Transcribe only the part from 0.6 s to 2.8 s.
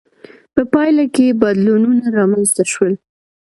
پایله کې بدلونونه رامنځته